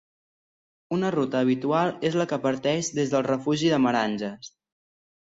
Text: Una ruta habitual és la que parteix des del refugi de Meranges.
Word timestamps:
Una 0.95 1.11
ruta 1.15 1.41
habitual 1.45 1.93
és 2.09 2.17
la 2.21 2.27
que 2.31 2.39
parteix 2.45 2.89
des 3.01 3.13
del 3.13 3.27
refugi 3.29 3.71
de 3.75 3.81
Meranges. 3.85 4.51